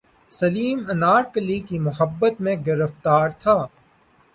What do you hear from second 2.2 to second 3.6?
میں گرفتار تھا